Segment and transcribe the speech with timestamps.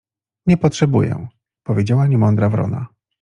[0.47, 1.27] —Nie potrzebuję—
[1.67, 2.87] powiedziała niemądra wrona.